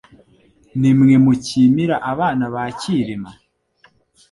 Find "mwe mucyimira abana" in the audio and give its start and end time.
0.97-2.45